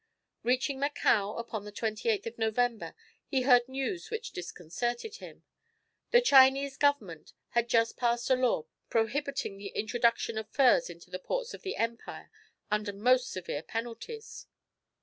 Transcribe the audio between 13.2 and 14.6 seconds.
severe penalties.